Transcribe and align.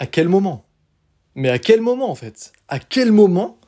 à 0.00 0.06
quel 0.06 0.28
moment? 0.28 0.64
Mais 1.36 1.50
à 1.50 1.60
quel 1.60 1.80
moment 1.80 2.10
en 2.10 2.16
fait? 2.16 2.52
À 2.68 2.80
quel 2.80 3.12
moment 3.12 3.58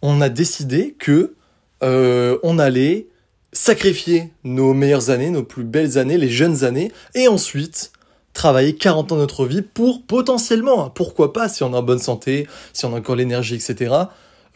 on 0.00 0.20
a 0.20 0.28
décidé 0.28 0.96
que 0.98 1.36
euh, 1.84 2.38
on 2.42 2.58
allait 2.58 3.06
sacrifier 3.52 4.32
nos 4.42 4.72
meilleures 4.72 5.10
années, 5.10 5.30
nos 5.30 5.44
plus 5.44 5.64
belles 5.64 5.98
années, 5.98 6.16
les 6.16 6.30
jeunes 6.30 6.64
années, 6.64 6.90
et 7.14 7.28
ensuite 7.28 7.92
travailler 8.32 8.74
40 8.74 9.12
ans 9.12 9.16
de 9.16 9.20
notre 9.20 9.44
vie 9.46 9.60
pour 9.60 10.02
potentiellement, 10.04 10.86
hein, 10.86 10.92
pourquoi 10.94 11.34
pas, 11.34 11.48
si 11.48 11.62
on 11.62 11.74
est 11.74 11.76
en 11.76 11.82
bonne 11.82 11.98
santé, 11.98 12.48
si 12.72 12.86
on 12.86 12.94
a 12.94 12.98
encore 12.98 13.14
l'énergie, 13.14 13.54
etc., 13.54 13.94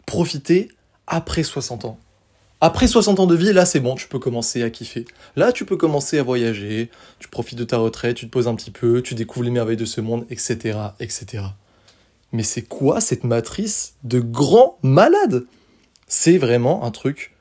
profiter 0.07 0.69
après 1.05 1.43
60 1.43 1.85
ans? 1.85 1.99
Après 2.59 2.87
60 2.87 3.19
ans 3.19 3.27
de 3.27 3.35
vie, 3.35 3.53
là 3.53 3.65
c'est 3.65 3.79
bon, 3.79 3.93
tu 3.93 4.07
peux 4.07 4.17
commencer 4.17 4.63
à 4.63 4.71
kiffer. 4.71 5.05
Là 5.35 5.51
tu 5.51 5.63
peux 5.63 5.77
commencer 5.77 6.17
à 6.17 6.23
voyager, 6.23 6.89
tu 7.19 7.27
profites 7.27 7.57
de 7.57 7.63
ta 7.63 7.77
retraite, 7.77 8.17
tu 8.17 8.25
te 8.25 8.31
poses 8.31 8.47
un 8.47 8.55
petit 8.55 8.71
peu, 8.71 9.01
tu 9.03 9.13
découvres 9.13 9.45
les 9.45 9.51
merveilles 9.51 9.77
de 9.77 9.85
ce 9.85 10.01
monde, 10.01 10.25
etc. 10.31 10.77
etc. 10.99 11.43
Mais 12.31 12.43
c'est 12.43 12.63
quoi 12.63 12.99
cette 12.99 13.23
matrice 13.23 13.93
de 14.03 14.19
grand 14.19 14.79
malade? 14.81 15.45
C'est 16.07 16.37
vraiment 16.37 16.83
un 16.83 16.91
truc 16.91 17.35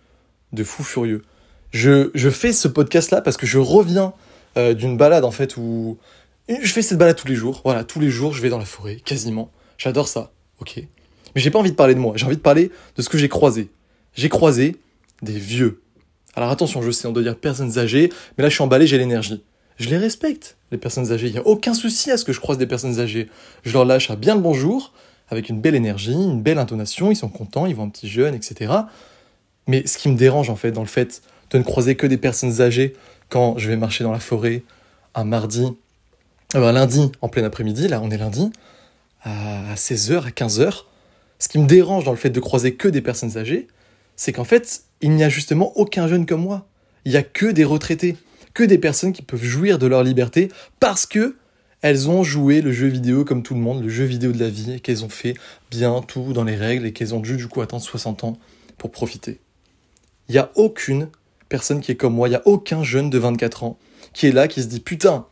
de 0.52 0.62
fou 0.64 0.82
furieux. 0.82 1.22
Je, 1.70 2.30
fais 2.30 2.52
ce 2.52 2.68
podcast-là 2.68 3.20
parce 3.22 3.36
que 3.36 3.46
je 3.46 3.58
reviens 3.58 4.12
euh, 4.56 4.74
d'une 4.74 4.96
balade 4.96 5.24
en 5.24 5.30
fait 5.30 5.56
où 5.56 5.98
je 6.48 6.72
fais 6.72 6.82
cette 6.82 6.98
balade 6.98 7.16
tous 7.16 7.26
les 7.26 7.34
jours. 7.36 7.62
Voilà, 7.64 7.84
tous 7.84 8.00
les 8.00 8.10
jours 8.10 8.34
je 8.34 8.42
vais 8.42 8.50
dans 8.50 8.58
la 8.58 8.66
forêt, 8.66 8.96
quasiment. 8.96 9.50
J'adore 9.78 10.08
ça, 10.08 10.30
ok. 10.60 10.76
Mais 11.34 11.40
j'ai 11.40 11.50
pas 11.50 11.58
envie 11.58 11.70
de 11.70 11.76
parler 11.76 11.94
de 11.94 12.00
moi, 12.00 12.12
j'ai 12.16 12.26
envie 12.26 12.36
de 12.36 12.42
parler 12.42 12.70
de 12.96 13.02
ce 13.02 13.08
que 13.08 13.16
j'ai 13.16 13.28
croisé. 13.28 13.70
J'ai 14.14 14.28
croisé 14.28 14.76
des 15.22 15.38
vieux. 15.38 15.82
Alors 16.34 16.50
attention, 16.50 16.82
je 16.82 16.90
sais, 16.90 17.06
on 17.08 17.12
doit 17.12 17.22
dire 17.22 17.36
personnes 17.36 17.78
âgées, 17.78 18.10
mais 18.36 18.42
là 18.42 18.48
je 18.48 18.54
suis 18.54 18.62
emballé, 18.62 18.86
j'ai 18.86 18.98
l'énergie. 18.98 19.42
Je 19.78 19.88
les 19.88 19.98
respecte, 19.98 20.56
les 20.70 20.78
personnes 20.78 21.12
âgées. 21.12 21.26
Il 21.26 21.32
n'y 21.32 21.38
a 21.38 21.46
aucun 21.46 21.74
souci 21.74 22.10
à 22.10 22.16
ce 22.16 22.24
que 22.24 22.32
je 22.32 22.40
croise 22.40 22.58
des 22.58 22.66
personnes 22.66 22.98
âgées. 22.98 23.28
Je 23.62 23.72
leur 23.72 23.84
lâche 23.84 24.10
un 24.10 24.16
bien 24.16 24.34
le 24.34 24.40
bonjour, 24.40 24.92
avec 25.28 25.48
une 25.48 25.60
belle 25.60 25.74
énergie, 25.74 26.12
une 26.12 26.42
belle 26.42 26.58
intonation, 26.58 27.10
ils 27.10 27.16
sont 27.16 27.28
contents, 27.28 27.66
ils 27.66 27.74
voient 27.74 27.84
un 27.84 27.90
petit 27.90 28.08
jeune, 28.08 28.34
etc. 28.34 28.72
Mais 29.66 29.86
ce 29.86 29.98
qui 29.98 30.08
me 30.08 30.16
dérange 30.16 30.50
en 30.50 30.56
fait 30.56 30.72
dans 30.72 30.82
le 30.82 30.86
fait 30.86 31.22
de 31.50 31.58
ne 31.58 31.62
croiser 31.62 31.96
que 31.96 32.06
des 32.06 32.18
personnes 32.18 32.60
âgées 32.60 32.94
quand 33.28 33.58
je 33.58 33.68
vais 33.68 33.76
marcher 33.76 34.04
dans 34.04 34.12
la 34.12 34.20
forêt 34.20 34.62
un 35.14 35.24
mardi, 35.24 35.66
euh, 36.54 36.62
un 36.62 36.72
lundi 36.72 37.10
en 37.20 37.28
plein 37.28 37.44
après-midi, 37.44 37.88
là 37.88 38.00
on 38.02 38.10
est 38.10 38.18
lundi, 38.18 38.50
à 39.22 39.74
16h, 39.74 40.26
à 40.26 40.30
15h, 40.30 40.84
ce 41.38 41.48
qui 41.48 41.58
me 41.58 41.66
dérange 41.66 42.04
dans 42.04 42.12
le 42.12 42.16
fait 42.16 42.30
de 42.30 42.40
croiser 42.40 42.74
que 42.74 42.88
des 42.88 43.00
personnes 43.00 43.36
âgées, 43.36 43.66
c'est 44.14 44.32
qu'en 44.32 44.44
fait, 44.44 44.84
il 45.00 45.10
n'y 45.10 45.24
a 45.24 45.28
justement 45.28 45.76
aucun 45.76 46.08
jeune 46.08 46.26
comme 46.26 46.42
moi. 46.42 46.66
Il 47.04 47.12
n'y 47.12 47.18
a 47.18 47.22
que 47.22 47.46
des 47.46 47.64
retraités, 47.64 48.16
que 48.54 48.64
des 48.64 48.78
personnes 48.78 49.12
qui 49.12 49.22
peuvent 49.22 49.42
jouir 49.42 49.78
de 49.78 49.86
leur 49.86 50.02
liberté 50.02 50.50
parce 50.80 51.06
que 51.06 51.36
elles 51.82 52.08
ont 52.08 52.22
joué 52.22 52.62
le 52.62 52.72
jeu 52.72 52.88
vidéo 52.88 53.24
comme 53.24 53.42
tout 53.42 53.54
le 53.54 53.60
monde, 53.60 53.82
le 53.82 53.88
jeu 53.88 54.04
vidéo 54.04 54.32
de 54.32 54.40
la 54.40 54.48
vie, 54.48 54.72
et 54.72 54.80
qu'elles 54.80 55.04
ont 55.04 55.08
fait 55.08 55.34
bien 55.70 56.00
tout 56.00 56.32
dans 56.32 56.42
les 56.42 56.56
règles 56.56 56.86
et 56.86 56.92
qu'elles 56.92 57.14
ont 57.14 57.20
dû 57.20 57.36
du 57.36 57.46
coup 57.48 57.60
attendre 57.60 57.82
60 57.82 58.24
ans 58.24 58.38
pour 58.78 58.90
profiter. 58.90 59.40
Il 60.28 60.32
n'y 60.32 60.38
a 60.38 60.50
aucune 60.56 61.08
personne 61.48 61.80
qui 61.80 61.92
est 61.92 61.96
comme 61.96 62.14
moi, 62.14 62.28
il 62.28 62.32
n'y 62.32 62.36
a 62.36 62.42
aucun 62.46 62.82
jeune 62.82 63.10
de 63.10 63.18
24 63.18 63.62
ans 63.62 63.78
qui 64.12 64.26
est 64.26 64.32
là, 64.32 64.48
qui 64.48 64.62
se 64.62 64.66
dit 64.66 64.80
putain, 64.80 65.26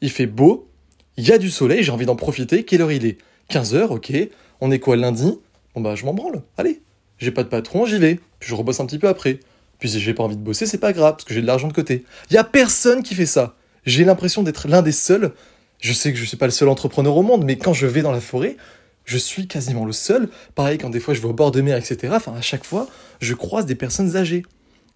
il 0.00 0.10
fait 0.10 0.26
beau, 0.26 0.68
il 1.16 1.26
y 1.26 1.32
a 1.32 1.38
du 1.38 1.50
soleil, 1.50 1.82
j'ai 1.82 1.92
envie 1.92 2.06
d'en 2.06 2.16
profiter, 2.16 2.64
quelle 2.64 2.80
heure 2.80 2.92
il 2.92 3.04
est? 3.04 3.18
15h, 3.50 3.88
ok, 3.88 4.12
on 4.60 4.70
est 4.70 4.78
quoi 4.78 4.96
lundi? 4.96 5.38
Bon 5.74 5.80
bah 5.80 5.94
je 5.94 6.04
m'en 6.04 6.14
branle, 6.14 6.42
allez, 6.56 6.80
j'ai 7.18 7.32
pas 7.32 7.42
de 7.42 7.48
patron, 7.48 7.84
j'y 7.84 7.98
vais, 7.98 8.20
puis 8.40 8.48
je 8.50 8.54
rebosse 8.54 8.80
un 8.80 8.86
petit 8.86 8.98
peu 8.98 9.08
après. 9.08 9.40
Puis 9.78 9.90
si 9.90 10.00
j'ai 10.00 10.14
pas 10.14 10.24
envie 10.24 10.36
de 10.36 10.42
bosser, 10.42 10.66
c'est 10.66 10.78
pas 10.78 10.92
grave, 10.92 11.14
parce 11.14 11.24
que 11.24 11.34
j'ai 11.34 11.40
de 11.40 11.46
l'argent 11.46 11.68
de 11.68 11.72
côté. 11.72 12.04
Il 12.30 12.34
y 12.34 12.38
a 12.38 12.44
personne 12.44 13.02
qui 13.02 13.14
fait 13.14 13.26
ça. 13.26 13.54
J'ai 13.86 14.04
l'impression 14.04 14.42
d'être 14.42 14.68
l'un 14.68 14.82
des 14.82 14.92
seuls. 14.92 15.32
Je 15.78 15.92
sais 15.92 16.12
que 16.12 16.18
je 16.18 16.24
suis 16.24 16.36
pas 16.36 16.46
le 16.46 16.52
seul 16.52 16.68
entrepreneur 16.68 17.16
au 17.16 17.22
monde, 17.22 17.44
mais 17.44 17.56
quand 17.56 17.72
je 17.72 17.86
vais 17.86 18.02
dans 18.02 18.10
la 18.10 18.20
forêt, 18.20 18.56
je 19.04 19.16
suis 19.16 19.46
quasiment 19.46 19.84
le 19.84 19.92
seul. 19.92 20.28
Pareil, 20.54 20.78
quand 20.78 20.90
des 20.90 21.00
fois 21.00 21.14
je 21.14 21.20
vais 21.20 21.28
au 21.28 21.32
bord 21.32 21.50
de 21.50 21.60
mer, 21.60 21.76
etc. 21.76 22.12
Enfin, 22.16 22.34
à 22.36 22.40
chaque 22.40 22.64
fois, 22.64 22.88
je 23.20 23.34
croise 23.34 23.66
des 23.66 23.76
personnes 23.76 24.16
âgées. 24.16 24.44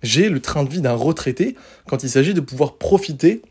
J'ai 0.02 0.28
le 0.28 0.40
train 0.40 0.64
de 0.64 0.68
vie 0.68 0.80
d'un 0.80 0.94
retraité 0.94 1.56
quand 1.88 2.02
il 2.02 2.10
s'agit 2.10 2.34
de 2.34 2.40
pouvoir 2.40 2.74
profiter 2.74 3.42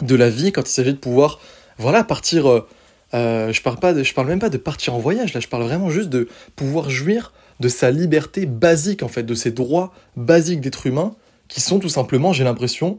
de 0.00 0.16
la 0.16 0.30
vie, 0.30 0.50
quand 0.50 0.66
il 0.66 0.72
s'agit 0.72 0.94
de 0.94 0.98
pouvoir, 0.98 1.40
voilà, 1.78 2.02
partir. 2.02 2.50
Euh, 2.50 2.66
euh, 3.12 3.52
je 3.52 3.62
parle 3.62 4.02
je 4.02 4.14
parle 4.14 4.26
même 4.26 4.40
pas 4.40 4.48
de 4.48 4.56
partir 4.56 4.94
en 4.94 4.98
voyage. 4.98 5.34
Là, 5.34 5.40
je 5.40 5.46
parle 5.46 5.62
vraiment 5.62 5.90
juste 5.90 6.08
de 6.08 6.28
pouvoir 6.56 6.90
jouir 6.90 7.32
de 7.64 7.68
sa 7.70 7.90
liberté 7.90 8.44
basique, 8.44 9.02
en 9.02 9.08
fait, 9.08 9.22
de 9.22 9.34
ses 9.34 9.50
droits 9.50 9.94
basiques 10.18 10.60
d'être 10.60 10.86
humain, 10.86 11.14
qui 11.48 11.62
sont 11.62 11.78
tout 11.78 11.88
simplement, 11.88 12.34
j'ai 12.34 12.44
l'impression, 12.44 12.98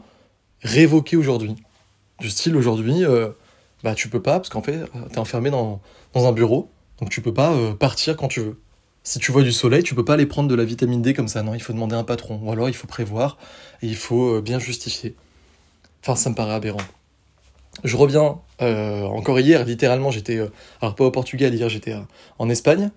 révoqués 0.64 1.18
aujourd'hui. 1.18 1.54
Du 2.20 2.32
style, 2.32 2.56
aujourd'hui, 2.56 3.06
euh, 3.06 3.30
bah 3.84 3.94
tu 3.94 4.10
peux 4.10 4.24
pas, 4.24 4.40
parce 4.40 4.50
qu'en 4.50 4.64
fait, 4.64 4.80
t'es 5.12 5.20
enfermé 5.20 5.52
dans, 5.52 5.82
un 6.16 6.32
bureau, 6.32 6.72
donc 7.00 7.12
tu 7.12 7.22
peux 7.22 7.34
pas 7.34 7.54
euh, 7.54 7.76
partir 7.76 8.18
quand 8.18 8.28
tu 8.28 8.40
veux. 8.40 8.60
Si 9.04 9.20
tu 9.20 9.32
vois 9.32 9.44
du 9.44 9.52
soleil, 9.52 9.84
tu 9.84 9.94
peux 9.94 10.04
pas 10.04 10.16
aller 10.16 10.26
prendre 10.26 10.50
de 10.50 10.56
la 10.56 10.66
vitamine 10.66 11.04
D 11.04 11.14
comme 11.14 11.28
ça, 11.28 11.44
non, 11.44 11.54
il 11.54 11.62
faut 11.62 11.74
demander 11.74 11.96
un 11.96 12.04
patron, 12.04 12.40
ou 12.42 12.52
alors 12.52 12.68
il 12.68 12.74
faut 12.74 12.88
prévoir, 12.88 13.38
et 13.84 13.88
il 13.88 13.96
faut 13.96 14.38
euh, 14.38 14.42
bien 14.42 14.58
justifier. 14.58 15.16
Enfin, 16.02 16.16
ça 16.16 16.32
me 16.32 16.36
paraît 16.36 16.56
aberrant. 16.56 16.82
Je 17.84 17.96
reviens, 17.98 18.40
encore 18.60 19.40
hier, 19.40 19.64
littéralement, 19.64 20.10
j'étais, 20.10 20.40
alors 20.82 20.96
pas 20.96 21.04
au 21.04 21.12
Portugal, 21.12 21.54
hier 21.54 21.70
j'étais 21.70 21.94
en 22.40 22.50
Espagne, 22.50 22.90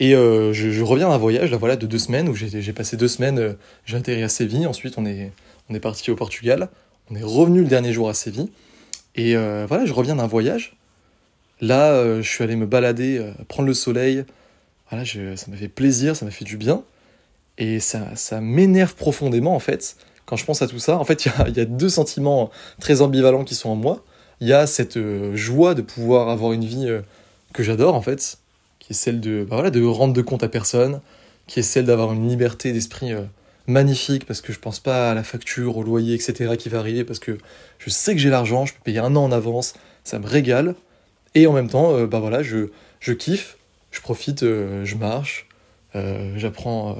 et 0.00 0.14
euh, 0.14 0.54
je, 0.54 0.82
reviens 0.82 1.10
d'un 1.10 1.18
voyage 1.18 1.50
là, 1.50 1.58
voilà, 1.58 1.76
de 1.76 1.86
deux 1.86 1.98
semaines 1.98 2.30
où 2.30 2.34
j'ai 2.34 2.72
passé 2.72 2.96
deux 2.96 3.06
semaines, 3.06 3.38
euh, 3.38 3.52
j'ai 3.84 3.98
atterri 3.98 4.22
à 4.22 4.30
Séville, 4.30 4.66
ensuite 4.66 4.94
on 4.96 5.04
est, 5.04 5.30
on 5.68 5.74
est 5.74 5.80
parti 5.80 6.10
au 6.10 6.16
Portugal, 6.16 6.70
on 7.10 7.16
est 7.16 7.22
revenu 7.22 7.60
le 7.60 7.68
dernier 7.68 7.92
jour 7.92 8.08
à 8.08 8.14
Séville, 8.14 8.48
et 9.14 9.36
euh, 9.36 9.66
voilà, 9.68 9.84
je 9.84 9.92
reviens 9.92 10.16
d'un 10.16 10.26
voyage. 10.26 10.76
Là, 11.60 12.22
je 12.22 12.26
suis 12.26 12.42
allé 12.42 12.56
me 12.56 12.64
balader, 12.64 13.22
prendre 13.46 13.66
le 13.66 13.74
soleil, 13.74 14.24
voilà, 14.88 15.04
ça 15.04 15.50
m'a 15.50 15.58
fait 15.58 15.68
plaisir, 15.68 16.16
ça 16.16 16.24
m'a 16.24 16.30
fait 16.30 16.46
du 16.46 16.56
bien, 16.56 16.82
et 17.58 17.80
ça, 17.80 18.16
ça 18.16 18.40
m'énerve 18.40 18.94
profondément 18.94 19.54
en 19.54 19.58
fait, 19.58 19.96
quand 20.24 20.36
je 20.36 20.46
pense 20.46 20.62
à 20.62 20.66
tout 20.66 20.78
ça. 20.78 20.96
En 20.96 21.04
fait, 21.04 21.26
il 21.26 21.32
y, 21.48 21.58
y 21.58 21.60
a, 21.60 21.66
deux 21.66 21.90
sentiments 21.90 22.50
très 22.80 23.02
ambivalents 23.02 23.44
qui 23.44 23.54
sont 23.54 23.68
en 23.68 23.74
moi. 23.74 24.02
Il 24.40 24.48
y 24.48 24.54
a 24.54 24.66
cette 24.66 24.98
joie 25.34 25.74
de 25.74 25.82
pouvoir 25.82 26.30
avoir 26.30 26.54
une 26.54 26.64
vie 26.64 26.88
que 27.52 27.62
j'adore 27.62 27.94
en 27.94 28.00
fait, 28.00 28.38
qui 28.90 28.94
est 28.94 28.96
celle 28.96 29.20
de, 29.20 29.46
bah 29.48 29.54
voilà, 29.54 29.70
de 29.70 29.84
rendre 29.84 30.12
de 30.12 30.20
compte 30.20 30.42
à 30.42 30.48
personne, 30.48 31.00
qui 31.46 31.60
est 31.60 31.62
celle 31.62 31.84
d'avoir 31.84 32.12
une 32.12 32.28
liberté 32.28 32.72
d'esprit 32.72 33.12
euh, 33.12 33.22
magnifique, 33.68 34.26
parce 34.26 34.40
que 34.40 34.52
je 34.52 34.58
pense 34.58 34.80
pas 34.80 35.12
à 35.12 35.14
la 35.14 35.22
facture, 35.22 35.76
au 35.76 35.84
loyer, 35.84 36.14
etc. 36.14 36.56
qui 36.58 36.68
va 36.68 36.80
arriver, 36.80 37.04
parce 37.04 37.20
que 37.20 37.38
je 37.78 37.88
sais 37.88 38.14
que 38.14 38.20
j'ai 38.20 38.30
l'argent, 38.30 38.66
je 38.66 38.74
peux 38.74 38.80
payer 38.82 38.98
un 38.98 39.14
an 39.14 39.22
en 39.22 39.30
avance, 39.30 39.74
ça 40.02 40.18
me 40.18 40.26
régale, 40.26 40.74
et 41.36 41.46
en 41.46 41.52
même 41.52 41.68
temps, 41.68 41.94
euh, 41.94 42.08
bah 42.08 42.18
voilà, 42.18 42.42
je, 42.42 42.70
je 42.98 43.12
kiffe, 43.12 43.58
je 43.92 44.00
profite, 44.00 44.42
euh, 44.42 44.84
je 44.84 44.96
marche, 44.96 45.46
j'apprends. 45.94 46.96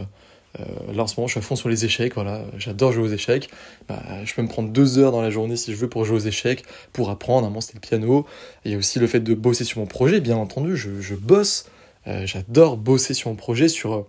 là 0.92 1.02
en 1.02 1.06
ce 1.08 1.16
moment, 1.16 1.26
je 1.26 1.32
suis 1.32 1.38
à 1.40 1.42
fond 1.42 1.56
sur 1.56 1.68
les 1.68 1.84
échecs, 1.84 2.14
voilà, 2.14 2.44
j'adore 2.56 2.92
jouer 2.92 3.02
aux 3.02 3.12
échecs. 3.12 3.50
Bah, 3.88 4.00
je 4.24 4.32
peux 4.32 4.42
me 4.42 4.48
prendre 4.48 4.68
deux 4.68 4.98
heures 4.98 5.10
dans 5.10 5.22
la 5.22 5.30
journée 5.30 5.56
si 5.56 5.72
je 5.72 5.76
veux 5.76 5.88
pour 5.88 6.04
jouer 6.04 6.16
aux 6.18 6.26
échecs, 6.28 6.62
pour 6.92 7.10
apprendre. 7.10 7.44
À 7.44 7.46
un 7.46 7.50
moment, 7.50 7.60
c'était 7.60 7.78
le 7.78 7.80
piano. 7.80 8.26
Il 8.64 8.70
y 8.70 8.74
a 8.76 8.78
aussi 8.78 9.00
le 9.00 9.08
fait 9.08 9.20
de 9.20 9.34
bosser 9.34 9.64
sur 9.64 9.80
mon 9.80 9.86
projet, 9.86 10.20
bien 10.20 10.36
entendu. 10.36 10.76
Je, 10.76 11.00
je 11.00 11.16
bosse 11.16 11.66
euh, 12.10 12.26
j'adore 12.26 12.76
bosser 12.76 13.14
sur 13.14 13.30
mon 13.30 13.36
projet, 13.36 13.68
sur 13.68 13.94
euh, 13.94 14.08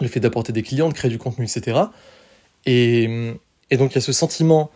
le 0.00 0.08
fait 0.08 0.20
d'apporter 0.20 0.52
des 0.52 0.62
clients, 0.62 0.88
de 0.88 0.94
créer 0.94 1.10
du 1.10 1.18
contenu, 1.18 1.44
etc. 1.44 1.80
Et, 2.66 3.34
et 3.70 3.76
donc 3.76 3.92
il 3.92 3.94
y 3.96 3.98
a 3.98 4.02
ce 4.02 4.12
sentiment 4.12 4.70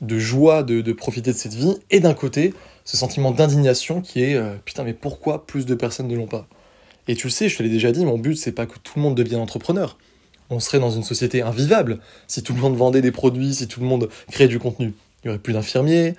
de 0.00 0.18
joie 0.18 0.62
de, 0.62 0.92
profiter 0.92 1.32
de 1.32 1.36
cette 1.36 1.54
vie, 1.54 1.74
et 1.90 2.00
d'un 2.00 2.14
côté, 2.14 2.52
ce 2.84 2.96
sentiment 2.96 3.30
d'indignation 3.30 4.00
qui 4.02 4.22
est 4.22 4.34
euh, 4.34 4.56
putain, 4.64 4.84
mais 4.84 4.92
pourquoi 4.92 5.46
plus 5.46 5.64
de 5.64 5.74
personnes 5.74 6.08
ne 6.08 6.14
l'ont 6.14 6.26
pas? 6.26 6.46
Et 7.08 7.14
tu 7.14 7.28
le 7.28 7.30
sais, 7.30 7.48
je 7.48 7.56
te 7.56 7.62
l'ai 7.62 7.68
déjà 7.68 7.92
dit, 7.92 8.04
mon 8.04 8.18
but, 8.18 8.36
c'est 8.36 8.52
pas 8.52 8.66
que 8.66 8.78
tout 8.78 8.94
le 8.96 9.02
monde 9.02 9.14
devienne 9.14 9.40
entrepreneur. 9.40 9.96
On 10.50 10.60
serait 10.60 10.78
dans 10.78 10.90
une 10.90 11.02
société 11.02 11.42
invivable 11.42 11.98
si 12.28 12.42
tout 12.42 12.52
le 12.52 12.60
monde 12.60 12.76
vendait 12.76 13.00
des 13.00 13.10
produits, 13.10 13.54
si 13.54 13.68
tout 13.68 13.80
le 13.80 13.86
monde 13.86 14.08
créait 14.30 14.48
du 14.48 14.58
contenu. 14.58 14.92
Il 15.24 15.28
y 15.28 15.30
aurait 15.30 15.38
plus 15.38 15.54
d'infirmiers, 15.54 16.14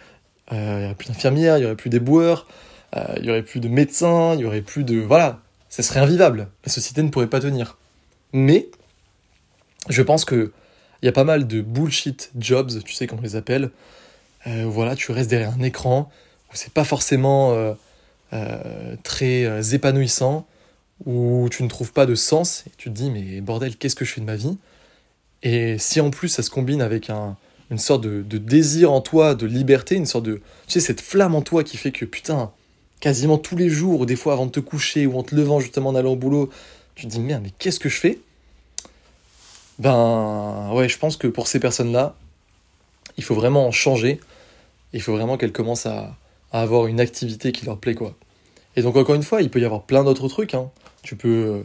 il 0.52 0.58
y 0.58 0.86
aurait 0.86 0.96
plus 0.96 1.10
d'infirmières, 1.10 1.58
il 1.58 1.64
y 1.64 1.66
aurait 1.66 1.76
plus 1.76 1.90
d'éboueurs, 1.90 2.48
il 2.96 3.26
y 3.26 3.30
aurait 3.30 3.44
plus 3.44 3.60
de 3.60 3.68
médecins, 3.68 4.34
il 4.34 4.42
y 4.42 4.46
aurait 4.46 4.62
plus 4.62 4.84
de. 4.84 5.00
Voilà, 5.00 5.42
ça 5.70 5.84
serait 5.84 6.00
invivable. 6.00 6.50
La 6.66 6.72
société 6.72 7.04
ne 7.04 7.10
pourrait 7.10 7.28
pas 7.28 7.40
tenir. 7.40 7.78
Mais, 8.34 8.70
je 9.90 10.02
pense 10.02 10.26
que 10.26 10.52
il 11.02 11.06
y 11.06 11.10
a 11.10 11.12
pas 11.12 11.24
mal 11.24 11.48
de 11.48 11.62
bullshit 11.62 12.32
jobs, 12.38 12.84
tu 12.84 12.94
sais 12.94 13.08
comment 13.08 13.22
on 13.22 13.24
les 13.24 13.36
appelle. 13.36 13.70
Euh, 14.48 14.66
voilà, 14.68 14.96
tu 14.96 15.12
restes 15.12 15.30
derrière 15.30 15.54
un 15.54 15.62
écran 15.62 16.10
où 16.52 16.56
c'est 16.56 16.74
pas 16.74 16.84
forcément 16.84 17.54
euh, 17.54 17.74
euh, 18.34 18.96
très 19.04 19.76
épanouissant, 19.76 20.48
où 21.06 21.48
tu 21.52 21.64
ne 21.64 21.68
trouves 21.68 21.94
pas 21.94 22.06
de 22.06 22.16
sens 22.16 22.64
et 22.66 22.72
tu 22.78 22.90
te 22.90 22.96
dis 22.96 23.12
mais 23.12 23.42
bordel, 23.42 23.76
qu'est-ce 23.76 23.96
que 23.96 24.06
je 24.06 24.14
fais 24.14 24.22
de 24.22 24.26
ma 24.26 24.36
vie? 24.36 24.58
Et 25.44 25.78
si 25.78 26.02
en 26.02 26.10
plus 26.10 26.30
ça 26.30 26.42
se 26.42 26.50
combine 26.50 26.82
avec 26.82 27.12
un, 27.12 27.38
une 27.70 27.78
sorte 27.78 28.02
de, 28.02 28.24
de, 28.24 28.38
désir 28.38 28.92
en 28.92 29.02
toi 29.02 29.36
de 29.36 29.46
liberté, 29.46 29.96
une 29.96 30.08
sorte 30.08 30.26
de, 30.26 30.42
tu 30.66 30.74
sais, 30.74 30.80
cette 30.80 31.02
flamme 31.02 31.36
en 31.36 31.42
toi 31.42 31.64
qui 31.64 31.78
fait 31.78 31.92
que 31.92 32.06
putain, 32.06 32.52
quasiment 33.00 33.38
tous 33.38 33.56
les 33.56 33.70
jours, 33.70 34.02
ou 34.02 34.06
des 34.06 34.16
fois 34.16 34.34
avant 34.34 34.46
de 34.46 34.52
te 34.52 34.60
coucher, 34.60 35.06
ou 35.06 35.18
en 35.18 35.24
te 35.24 35.36
levant 35.36 35.60
justement 35.60 35.90
en 35.90 35.96
allant 35.96 36.14
au 36.14 36.16
boulot, 36.16 36.50
tu 36.96 37.06
te 37.06 37.12
dis 37.12 37.20
merde, 37.20 37.44
mais 37.44 37.52
qu'est-ce 37.60 37.80
que 37.80 37.90
je 37.90 38.00
fais? 38.00 38.20
Ben 39.80 40.72
ouais, 40.74 40.90
je 40.90 40.98
pense 40.98 41.18
que 41.18 41.28
pour 41.28 41.48
ces 41.48 41.60
personnes-là, 41.60 42.16
il 43.18 43.24
faut 43.24 43.36
vraiment 43.36 43.72
changer. 43.72 44.20
Il 44.94 45.02
faut 45.02 45.14
vraiment 45.14 45.38
qu'elles 45.38 45.52
commencent 45.52 45.86
à, 45.86 46.16
avoir 46.52 46.88
une 46.88 47.00
activité 47.00 47.52
qui 47.52 47.66
leur 47.66 47.78
plaît, 47.78 47.94
quoi. 47.94 48.16
Et 48.76 48.82
donc 48.82 48.96
encore 48.96 49.16
une 49.16 49.24
fois, 49.24 49.42
il 49.42 49.50
peut 49.50 49.60
y 49.60 49.66
avoir 49.66 49.84
plein 49.84 50.04
d'autres 50.04 50.28
trucs. 50.28 50.54
Hein. 50.54 50.72
Tu, 51.04 51.16
peux, 51.16 51.64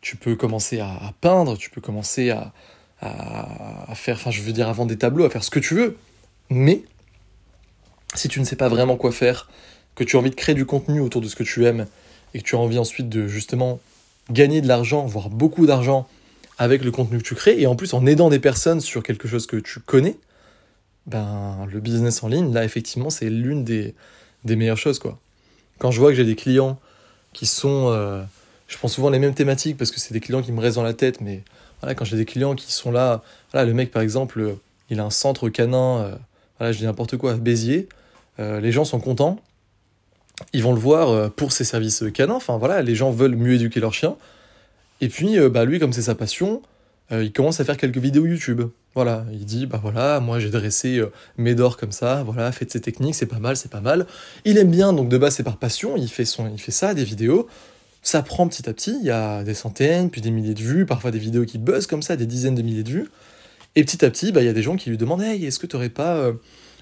tu 0.00 0.16
peux 0.16 0.36
commencer 0.36 0.80
à, 0.80 1.12
peindre, 1.20 1.56
tu 1.56 1.70
peux 1.70 1.80
commencer 1.80 2.30
à, 2.30 2.52
à, 3.00 3.94
faire, 3.94 4.16
enfin 4.16 4.30
je 4.30 4.42
veux 4.42 4.52
dire, 4.52 4.68
avant 4.68 4.84
des 4.84 4.98
tableaux, 4.98 5.24
à 5.24 5.30
faire 5.30 5.44
ce 5.44 5.50
que 5.50 5.60
tu 5.60 5.74
veux. 5.74 5.96
Mais 6.50 6.82
si 8.14 8.28
tu 8.28 8.40
ne 8.40 8.44
sais 8.44 8.56
pas 8.56 8.68
vraiment 8.68 8.96
quoi 8.96 9.12
faire, 9.12 9.48
que 9.96 10.04
tu 10.04 10.16
as 10.16 10.20
envie 10.20 10.30
de 10.30 10.36
créer 10.36 10.54
du 10.54 10.64
contenu 10.64 11.00
autour 11.00 11.20
de 11.20 11.26
ce 11.26 11.34
que 11.34 11.42
tu 11.42 11.66
aimes, 11.66 11.86
et 12.34 12.38
que 12.38 12.44
tu 12.44 12.54
as 12.54 12.58
envie 12.58 12.78
ensuite 12.78 13.08
de 13.08 13.26
justement 13.26 13.80
gagner 14.30 14.60
de 14.60 14.68
l'argent, 14.68 15.04
voire 15.04 15.28
beaucoup 15.28 15.66
d'argent 15.66 16.06
avec 16.58 16.84
le 16.84 16.92
contenu 16.92 17.18
que 17.18 17.24
tu 17.24 17.34
crées, 17.34 17.60
et 17.60 17.66
en 17.66 17.74
plus 17.74 17.92
en 17.94 18.06
aidant 18.06 18.30
des 18.30 18.38
personnes 18.38 18.80
sur 18.80 19.02
quelque 19.02 19.26
chose 19.26 19.46
que 19.46 19.56
tu 19.56 19.80
connais, 19.80 20.16
ben 21.06 21.66
le 21.70 21.80
business 21.80 22.22
en 22.22 22.28
ligne, 22.28 22.52
là 22.52 22.64
effectivement, 22.64 23.10
c'est 23.10 23.28
l'une 23.28 23.64
des, 23.64 23.94
des 24.44 24.54
meilleures 24.54 24.78
choses 24.78 24.98
quoi. 25.00 25.18
Quand 25.78 25.90
je 25.90 26.00
vois 26.00 26.10
que 26.10 26.16
j'ai 26.16 26.24
des 26.24 26.36
clients 26.36 26.78
qui 27.32 27.46
sont. 27.46 27.90
Euh, 27.90 28.22
je 28.66 28.76
prends 28.78 28.88
souvent 28.88 29.10
les 29.10 29.18
mêmes 29.18 29.34
thématiques 29.34 29.76
parce 29.76 29.90
que 29.90 30.00
c'est 30.00 30.14
des 30.14 30.20
clients 30.20 30.42
qui 30.42 30.52
me 30.52 30.60
restent 30.60 30.76
dans 30.76 30.82
la 30.82 30.94
tête, 30.94 31.20
mais 31.20 31.42
voilà, 31.80 31.94
quand 31.94 32.04
j'ai 32.04 32.16
des 32.16 32.24
clients 32.24 32.54
qui 32.54 32.72
sont 32.72 32.90
là. 32.90 33.22
Voilà, 33.52 33.66
le 33.66 33.74
mec 33.74 33.90
par 33.90 34.02
exemple, 34.02 34.40
euh, 34.40 34.54
il 34.90 34.98
a 35.00 35.04
un 35.04 35.10
centre 35.10 35.48
canin, 35.50 35.98
euh, 35.98 36.14
voilà, 36.58 36.72
je 36.72 36.78
dis 36.78 36.84
n'importe 36.84 37.16
quoi, 37.16 37.32
à 37.32 37.36
Béziers. 37.36 37.88
les 38.38 38.72
gens 38.72 38.84
sont 38.84 39.00
contents. 39.00 39.38
Ils 40.52 40.62
vont 40.62 40.72
le 40.72 40.80
voir 40.80 41.30
pour 41.32 41.52
ses 41.52 41.64
services 41.64 42.04
canins. 42.12 42.34
Enfin 42.34 42.58
voilà, 42.58 42.82
les 42.82 42.94
gens 42.94 43.10
veulent 43.10 43.36
mieux 43.36 43.54
éduquer 43.54 43.80
leurs 43.80 43.94
chiens. 43.94 44.16
Et 45.00 45.08
puis, 45.08 45.38
bah, 45.50 45.64
lui, 45.64 45.78
comme 45.78 45.92
c'est 45.92 46.02
sa 46.02 46.14
passion, 46.14 46.62
il 47.10 47.32
commence 47.32 47.60
à 47.60 47.64
faire 47.64 47.76
quelques 47.76 47.98
vidéos 47.98 48.26
YouTube. 48.26 48.62
Voilà, 48.96 49.26
il 49.30 49.44
dit, 49.44 49.66
bah 49.66 49.78
voilà, 49.80 50.20
moi 50.20 50.38
j'ai 50.38 50.48
dressé 50.48 50.96
euh, 50.96 51.12
Médor 51.36 51.76
comme 51.76 51.92
ça, 51.92 52.22
voilà, 52.24 52.50
faites 52.50 52.72
ces 52.72 52.80
techniques, 52.80 53.14
c'est 53.14 53.26
pas 53.26 53.38
mal, 53.38 53.54
c'est 53.54 53.70
pas 53.70 53.82
mal. 53.82 54.06
Il 54.46 54.56
aime 54.56 54.70
bien, 54.70 54.94
donc 54.94 55.10
de 55.10 55.18
base 55.18 55.34
c'est 55.34 55.42
par 55.42 55.58
passion, 55.58 55.98
il 55.98 56.08
fait, 56.08 56.24
son, 56.24 56.50
il 56.50 56.58
fait 56.58 56.72
ça, 56.72 56.94
des 56.94 57.04
vidéos. 57.04 57.46
Ça 58.00 58.22
prend 58.22 58.48
petit 58.48 58.66
à 58.70 58.72
petit, 58.72 58.96
il 58.98 59.06
y 59.06 59.10
a 59.10 59.44
des 59.44 59.52
centaines, 59.52 60.08
puis 60.08 60.22
des 60.22 60.30
milliers 60.30 60.54
de 60.54 60.62
vues, 60.62 60.86
parfois 60.86 61.10
des 61.10 61.18
vidéos 61.18 61.44
qui 61.44 61.58
buzzent 61.58 61.86
comme 61.86 62.00
ça, 62.00 62.16
des 62.16 62.24
dizaines 62.24 62.54
de 62.54 62.62
milliers 62.62 62.84
de 62.84 62.90
vues. 62.90 63.10
Et 63.74 63.84
petit 63.84 64.02
à 64.02 64.08
petit, 64.08 64.32
bah, 64.32 64.40
il 64.40 64.46
y 64.46 64.48
a 64.48 64.54
des 64.54 64.62
gens 64.62 64.76
qui 64.76 64.88
lui 64.88 64.96
demandent, 64.96 65.20
hey, 65.20 65.44
est-ce 65.44 65.58
que 65.58 65.66
tu 65.66 65.76
n'aurais 65.76 65.90
pas 65.90 66.16
euh, 66.16 66.32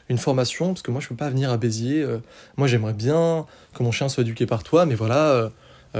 une 0.08 0.18
formation 0.18 0.68
Parce 0.68 0.82
que 0.82 0.90
moi 0.90 1.00
je 1.00 1.08
peux 1.08 1.14
pas 1.14 1.30
venir 1.30 1.50
à 1.50 1.56
Béziers, 1.56 2.02
euh, 2.02 2.18
moi 2.56 2.66
j'aimerais 2.66 2.92
bien 2.92 3.46
que 3.74 3.82
mon 3.82 3.92
chien 3.92 4.08
soit 4.08 4.22
éduqué 4.22 4.46
par 4.46 4.62
toi, 4.62 4.86
mais 4.86 4.94
voilà, 4.94 5.50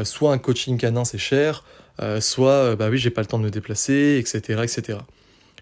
soit 0.03 0.33
un 0.33 0.39
coaching 0.39 0.77
canin 0.77 1.05
c'est 1.05 1.19
cher, 1.19 1.65
soit, 2.21 2.77
bah 2.77 2.89
oui, 2.91 2.99
j'ai 2.99 3.11
pas 3.11 3.21
le 3.21 3.27
temps 3.27 3.39
de 3.39 3.45
me 3.45 3.51
déplacer, 3.51 4.17
etc., 4.19 4.61
etc. 4.63 4.99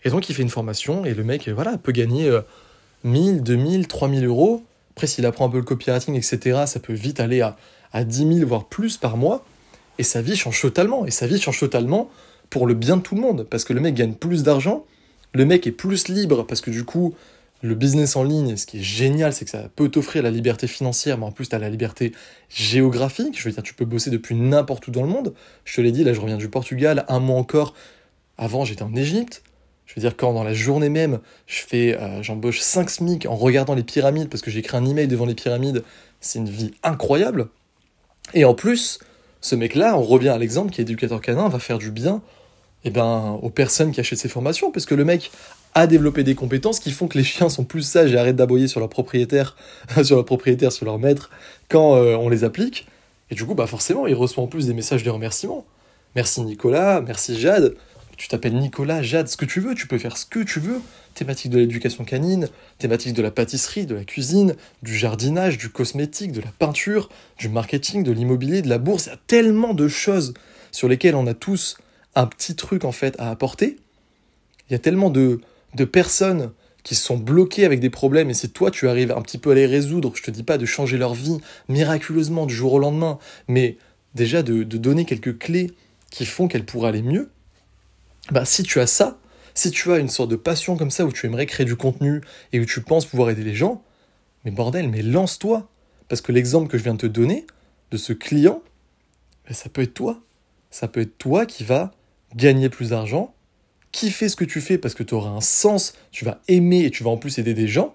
Et 0.05 0.11
donc 0.11 0.29
il 0.29 0.35
fait 0.35 0.43
une 0.43 0.49
formation 0.49 1.05
et 1.05 1.15
le 1.15 1.23
mec 1.23 1.49
voilà, 1.49 1.77
peut 1.79 1.93
gagner 1.93 2.31
1000, 3.05 3.43
2000, 3.43 3.89
3000 3.89 4.25
euros. 4.27 4.65
Après, 4.93 5.07
s'il 5.07 5.27
apprend 5.27 5.47
un 5.47 5.51
peu 5.51 5.59
le 5.59 5.65
copywriting, 5.65 6.15
etc., 6.15 6.63
ça 6.67 6.81
peut 6.81 6.93
vite 6.93 7.21
aller 7.21 7.41
à, 7.41 7.57
à 7.93 8.05
10 8.05 8.37
000, 8.39 8.49
voire 8.49 8.67
plus 8.67 8.97
par 8.97 9.17
mois. 9.17 9.45
Et 9.99 10.03
sa 10.03 10.23
vie 10.23 10.37
change 10.37 10.61
totalement. 10.61 11.07
Et 11.07 11.11
sa 11.11 11.27
vie 11.27 11.41
change 11.41 11.59
totalement 11.59 12.11
pour 12.51 12.67
le 12.67 12.75
bien 12.75 12.97
de 12.99 13.03
tout 13.03 13.15
le 13.15 13.21
monde. 13.21 13.47
Parce 13.49 13.65
que 13.65 13.73
le 13.73 13.81
mec 13.81 13.95
gagne 13.95 14.15
plus 14.15 14.43
d'argent, 14.43 14.85
le 15.33 15.45
mec 15.45 15.67
est 15.67 15.73
plus 15.73 16.09
libre, 16.09 16.45
parce 16.47 16.61
que 16.61 16.71
du 16.71 16.85
coup, 16.85 17.15
le 17.63 17.77
business 17.77 18.17
en 18.17 18.25
ligne, 18.25 18.57
ce 18.57 18.67
qui 18.67 18.79
est 18.79 18.83
génial, 18.83 19.33
c'est 19.33 19.45
que 19.45 19.51
ça 19.51 19.69
peut 19.75 19.89
t'offrir 19.89 20.25
la 20.25 20.31
liberté 20.31 20.67
financière, 20.67 21.17
mais 21.17 21.27
en 21.27 21.31
plus, 21.31 21.49
tu 21.49 21.55
as 21.55 21.61
la 21.61 21.71
liberté 21.71 22.13
géographique. 22.49 23.39
Je 23.39 23.45
veux 23.45 23.53
dire, 23.53 23.63
tu 23.63 23.73
peux 23.73 23.85
bosser 23.85 24.11
depuis 24.11 24.35
n'importe 24.35 24.89
où 24.89 24.91
dans 24.91 25.03
le 25.03 25.09
monde. 25.09 25.33
Je 25.65 25.77
te 25.77 25.81
l'ai 25.81 25.93
dit, 25.93 26.03
là, 26.03 26.13
je 26.13 26.21
reviens 26.21 26.37
du 26.37 26.49
Portugal, 26.49 27.05
un 27.09 27.21
mois 27.21 27.39
encore. 27.39 27.75
Avant, 28.37 28.65
j'étais 28.65 28.83
en 28.83 28.95
Égypte. 28.97 29.45
Je 29.87 29.95
veux 29.95 30.01
dire, 30.01 30.17
quand 30.17 30.33
dans 30.33 30.43
la 30.43 30.55
journée 30.55 30.89
même, 30.89 31.21
je 31.47 31.63
fais, 31.63 31.97
euh, 31.97 32.23
j'embauche 32.23 32.61
5 32.61 32.91
SMIC 32.91 33.27
en 33.27 33.37
regardant 33.37 33.75
les 33.75 33.85
pyramides 33.85 34.29
parce 34.29 34.43
que 34.43 34.51
j'ai 34.51 34.59
écrit 34.59 34.77
un 34.77 34.85
email 34.85 35.07
devant 35.07 35.27
les 35.27 35.35
pyramides, 35.35 35.85
c'est 36.21 36.41
une 36.41 36.49
vie 36.49 36.73
incroyable. 36.83 37.49
Et 38.35 38.45
en 38.45 38.55
plus, 38.55 38.99
ce 39.41 39.55
mec-là, 39.55 39.97
on 39.97 40.03
revient 40.03 40.31
à 40.31 40.39
l'exemple 40.39 40.73
qui 40.73 40.81
est 40.81 40.85
éducateur 40.85 41.21
canin, 41.21 41.49
va 41.49 41.59
faire 41.59 41.79
du 41.79 41.91
bien 41.91 42.23
eh 42.85 42.91
ben, 42.91 43.39
aux 43.43 43.51
personnes 43.51 43.93
qui 43.93 44.01
achètent 44.01 44.19
ses 44.19 44.29
formations, 44.29 44.73
parce 44.73 44.87
que 44.87 44.95
le 44.95 45.05
mec 45.05 45.31
a 45.75 45.87
développé 45.87 46.23
des 46.23 46.35
compétences 46.35 46.81
qui 46.81 46.91
font 46.91 47.09
que 47.09 47.17
les 47.17 47.25
chiens 47.25 47.49
sont 47.49 47.65
plus 47.65 47.83
sages 47.83 48.13
et 48.13 48.19
arrêtent 48.19 48.37
d'aboyer 48.37 48.69
sur 48.69 48.81
leur 48.81 48.89
propriétaire, 48.89 49.57
sur 50.05 50.17
leur 50.17 50.25
propriétaire, 50.25 50.73
sur 50.73 50.85
leur 50.85 50.99
maître, 50.99 51.31
quand 51.69 51.97
euh, 51.97 52.17
on 52.17 52.29
les 52.29 52.45
applique. 52.45 52.87
Et 53.31 53.35
du 53.35 53.45
coup, 53.45 53.55
bah 53.55 53.67
forcément, 53.67 54.07
il 54.07 54.15
reçoit 54.15 54.45
en 54.45 54.47
plus 54.47 54.67
des 54.67 54.75
messages 54.75 55.03
de 55.03 55.11
remerciement. 55.11 55.65
Merci 56.15 56.43
Nicolas, 56.43 57.01
merci 57.01 57.41
Jade, 57.41 57.75
tu 58.23 58.29
t'appelles 58.29 58.57
Nicolas, 58.57 59.03
Jade, 59.03 59.29
ce 59.29 59.37
que 59.37 59.45
tu 59.45 59.61
veux, 59.61 59.75
tu 59.75 59.87
peux 59.87 59.99
faire 59.99 60.17
ce 60.17 60.27
que 60.27 60.41
tu 60.41 60.61
veux. 60.61 60.81
Thématique 61.15 61.51
de 61.51 61.59
l'éducation 61.59 62.05
canine, 62.05 62.49
thématique 62.79 63.15
de 63.15 63.23
la 63.23 63.31
pâtisserie, 63.31 63.85
de 63.85 63.95
la 63.95 64.05
cuisine, 64.05 64.55
du 64.83 64.97
jardinage, 64.97 65.59
du 65.59 65.71
cosmétique, 65.71 66.33
de 66.33 66.41
la 66.41 66.53
peinture, 66.59 67.09
du 67.39 67.49
marketing, 67.49 68.05
de 68.05 68.13
l'immobilier, 68.13 68.63
de 68.63 68.69
la 68.69 68.79
bourse. 68.79 69.07
Il 69.07 69.11
y 69.11 69.13
a 69.13 69.19
tellement 69.27 69.75
de 69.75 69.89
choses 69.89 70.35
sur 70.71 70.89
lesquelles 70.89 71.15
on 71.15 71.27
a 71.27 71.35
tous 71.35 71.79
un 72.15 72.27
petit 72.27 72.55
truc 72.55 72.85
en 72.85 72.93
fait 72.93 73.17
à 73.19 73.31
apporter. 73.31 73.77
Il 74.69 74.73
y 74.73 74.77
a 74.77 74.79
tellement 74.79 75.11
de, 75.11 75.41
de 75.75 75.85
personnes 75.85 76.53
qui 76.83 76.95
sont 76.95 77.17
bloquées 77.17 77.65
avec 77.65 77.81
des 77.81 77.91
problèmes 77.91 78.31
et 78.31 78.35
si 78.35 78.51
toi 78.51 78.71
tu 78.71 78.89
arrives 78.89 79.13
un 79.13 79.23
petit 79.23 79.39
peu 79.39 79.53
à 79.53 79.55
les 79.55 79.67
résoudre, 79.67 80.13
je 80.17 80.23
te 80.23 80.31
dis 80.31 80.43
pas 80.43 80.59
de 80.59 80.67
changer 80.67 80.99
leur 80.99 81.15
vie 81.15 81.39
miraculeusement 81.69 82.47
du 82.47 82.55
jour 82.55 82.73
au 82.73 82.79
lendemain, 82.79 83.19
mais 83.49 83.77
déjà 84.15 84.43
de, 84.43 84.65
donner 84.65 85.05
quelques 85.05 85.39
clés 85.39 85.71
qui 86.11 86.27
font 86.27 86.49
qu'elles 86.49 86.67
pourraient 86.67 86.89
aller 86.89 87.03
mieux, 87.03 87.31
bah, 88.31 88.45
si 88.45 88.63
tu 88.63 88.81
as 88.81 88.87
ça, 88.87 89.19
si 89.55 89.71
tu 89.71 89.93
as 89.93 89.99
une 89.99 90.09
sorte 90.09 90.31
de 90.31 90.37
passion 90.37 90.77
comme 90.77 90.91
ça 90.91 91.05
où 91.05 91.13
tu 91.13 91.27
aimerais 91.27 91.47
créer 91.47 91.67
du 91.67 91.77
contenu 91.77 92.21
et 92.53 92.61
où 92.61 92.65
tu 92.65 92.81
penses 92.81 93.07
pouvoir 93.07 93.31
aider 93.31 93.45
les 93.45 93.55
gens, 93.55 93.83
mais 94.45 94.51
bordel, 94.51 94.89
mais 94.89 95.03
lance-toi. 95.03 95.69
Parce 96.09 96.21
que 96.21 96.33
l'exemple 96.33 96.69
que 96.69 96.79
je 96.79 96.83
viens 96.83 96.95
de 96.95 96.99
te 96.99 97.07
donner, 97.07 97.47
de 97.91 97.97
ce 97.97 98.13
client, 98.13 98.63
ça 99.51 99.69
peut 99.69 99.83
être 99.83 99.95
toi. 99.95 100.21
Ça 100.71 100.89
peut 100.89 101.01
être 101.01 101.19
toi 101.19 101.47
qui 101.47 101.65
va 101.65 101.93
gagner 102.35 102.69
plus 102.69 102.91
d'argent, 102.91 103.35
kiffer 103.93 104.29
ce 104.29 104.37
que 104.37 104.45
tu 104.45 104.61
fais 104.61 104.79
parce 104.79 104.95
que 104.95 105.03
tu 105.03 105.15
auras 105.15 105.31
un 105.31 105.41
sens, 105.41 105.95
tu 106.11 106.25
vas 106.25 106.41
aimer 106.49 106.85
et 106.85 106.91
tu 106.91 107.05
vas 107.05 107.11
en 107.11 107.19
plus 107.19 107.39
aider 107.39 107.55
des 107.55 107.69
gens. 107.69 107.95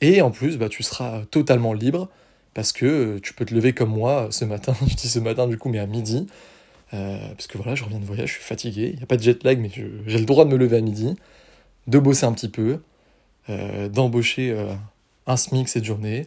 Et 0.00 0.22
en 0.22 0.30
plus, 0.30 0.56
bah, 0.56 0.68
tu 0.68 0.82
seras 0.82 1.24
totalement 1.30 1.72
libre 1.72 2.08
parce 2.54 2.72
que 2.72 3.18
tu 3.18 3.34
peux 3.34 3.44
te 3.44 3.54
lever 3.54 3.72
comme 3.72 3.90
moi 3.90 4.28
ce 4.30 4.44
matin, 4.44 4.74
je 4.86 4.94
dis 4.94 5.08
ce 5.08 5.18
matin 5.18 5.46
du 5.46 5.58
coup, 5.58 5.68
mais 5.68 5.78
à 5.78 5.86
midi, 5.86 6.26
euh, 6.94 7.18
parce 7.28 7.46
que 7.46 7.56
voilà, 7.58 7.74
je 7.74 7.84
reviens 7.84 7.98
de 7.98 8.04
voyage, 8.04 8.28
je 8.28 8.34
suis 8.34 8.42
fatigué, 8.42 8.90
il 8.92 8.96
n'y 8.96 9.02
a 9.02 9.06
pas 9.06 9.16
de 9.16 9.22
jet 9.22 9.42
lag, 9.44 9.58
mais 9.58 9.70
j'ai 9.70 10.18
le 10.18 10.24
droit 10.24 10.44
de 10.44 10.50
me 10.50 10.56
lever 10.56 10.76
à 10.76 10.80
midi, 10.80 11.16
de 11.86 11.98
bosser 11.98 12.26
un 12.26 12.32
petit 12.32 12.48
peu, 12.48 12.80
euh, 13.48 13.88
d'embaucher 13.88 14.50
euh, 14.50 14.74
un 15.26 15.36
SMIC 15.36 15.68
cette 15.68 15.84
journée, 15.84 16.26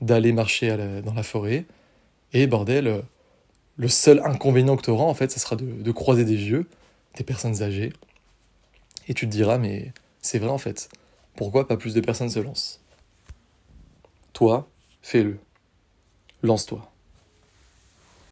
d'aller 0.00 0.32
marcher 0.32 0.76
dans 1.04 1.14
la 1.14 1.22
forêt, 1.22 1.64
et 2.32 2.46
bordel, 2.46 3.02
le 3.76 3.88
seul 3.88 4.20
inconvénient 4.24 4.76
que 4.76 4.82
tu 4.82 4.90
auras, 4.90 5.04
en 5.04 5.14
fait, 5.14 5.30
ce 5.30 5.40
sera 5.40 5.56
de, 5.56 5.64
de, 5.64 5.92
croiser 5.92 6.24
des 6.24 6.36
vieux, 6.36 6.66
des 7.14 7.24
personnes 7.24 7.62
âgées, 7.62 7.92
et 9.08 9.14
tu 9.14 9.26
te 9.26 9.32
diras, 9.32 9.58
mais 9.58 9.92
c'est 10.20 10.38
vrai 10.38 10.50
en 10.50 10.58
fait, 10.58 10.88
pourquoi 11.36 11.66
pas 11.66 11.76
plus 11.76 11.94
de 11.94 12.00
personnes 12.00 12.30
se 12.30 12.38
lancent? 12.38 12.80
Toi, 14.32 14.68
fais-le. 15.02 15.38
Lance-toi. 16.42 16.89